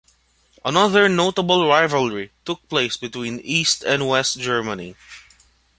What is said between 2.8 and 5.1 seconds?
between East and West Germany.